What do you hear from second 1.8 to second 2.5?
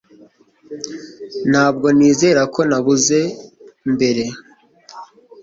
nizera